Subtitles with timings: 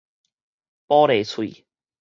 [0.87, 1.67] 玻璃碎